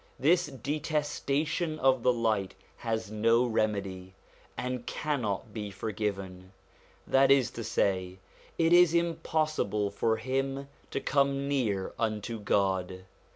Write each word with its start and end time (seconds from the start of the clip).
This 0.17 0.47
detestation 0.47 1.77
of 1.77 2.01
the 2.01 2.11
light 2.11 2.55
has 2.77 3.11
no 3.11 3.45
remedy, 3.45 4.15
and 4.57 4.83
cannot 4.87 5.53
be 5.53 5.69
forgiven; 5.69 6.53
that 7.05 7.29
is 7.29 7.51
to 7.51 7.63
say, 7.63 8.17
it 8.57 8.73
is 8.73 8.95
impossible 8.95 9.91
for 9.91 10.17
him 10.17 10.67
to 10.89 10.99
come 10.99 11.47
near 11.47 11.93
unto 11.99 12.39
God. 12.39 13.05